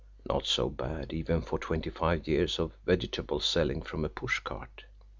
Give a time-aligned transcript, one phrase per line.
[0.27, 4.85] Not so bad, even for twenty five years of vegetable selling from a pushcart!